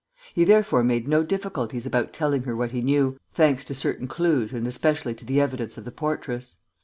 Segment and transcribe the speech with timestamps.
[0.33, 4.51] He therefore made no difficulties about telling her what he knew, thanks to certain clues
[4.51, 6.57] and especially to the evidence of the portress.